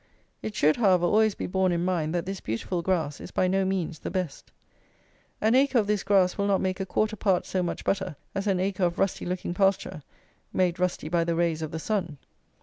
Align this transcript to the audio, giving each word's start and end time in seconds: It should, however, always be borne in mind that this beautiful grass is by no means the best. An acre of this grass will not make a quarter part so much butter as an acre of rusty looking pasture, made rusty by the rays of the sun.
It 0.41 0.55
should, 0.55 0.77
however, 0.77 1.05
always 1.05 1.35
be 1.35 1.45
borne 1.45 1.71
in 1.71 1.85
mind 1.85 2.15
that 2.15 2.25
this 2.25 2.41
beautiful 2.41 2.81
grass 2.81 3.21
is 3.21 3.29
by 3.29 3.47
no 3.47 3.63
means 3.63 3.99
the 3.99 4.09
best. 4.09 4.49
An 5.39 5.53
acre 5.53 5.77
of 5.77 5.85
this 5.85 6.01
grass 6.01 6.39
will 6.39 6.47
not 6.47 6.59
make 6.59 6.79
a 6.79 6.87
quarter 6.87 7.15
part 7.15 7.45
so 7.45 7.61
much 7.61 7.83
butter 7.83 8.15
as 8.33 8.47
an 8.47 8.59
acre 8.59 8.83
of 8.85 8.97
rusty 8.97 9.27
looking 9.27 9.53
pasture, 9.53 10.01
made 10.51 10.79
rusty 10.79 11.07
by 11.07 11.23
the 11.23 11.35
rays 11.35 11.61
of 11.61 11.69
the 11.69 11.77
sun. 11.77 12.17